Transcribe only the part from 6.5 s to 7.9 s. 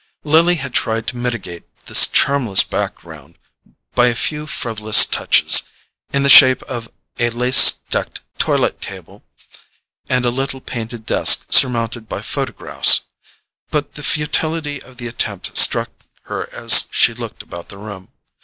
of a lace